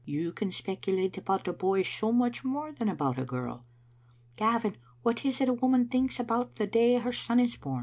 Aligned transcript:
You 0.03 0.31
can 0.31 0.51
spec 0.51 0.81
ulate 0.87 1.19
about 1.19 1.47
a 1.47 1.53
boy 1.53 1.83
so 1.83 2.11
much 2.11 2.43
more 2.43 2.71
than 2.71 2.89
about 2.89 3.19
a 3.19 3.23
girl. 3.23 3.67
Gavin, 4.35 4.77
what 5.03 5.23
is 5.23 5.39
it 5.41 5.49
a 5.49 5.53
woman 5.53 5.89
thinks 5.89 6.19
about 6.19 6.55
the 6.55 6.65
day 6.65 6.95
her 6.95 7.11
son 7.13 7.39
is 7.39 7.55
bom? 7.55 7.79